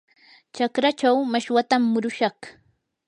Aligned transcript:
chakraachaw 0.55 1.17
mashwatam 1.33 1.81
murushaq. 1.91 2.37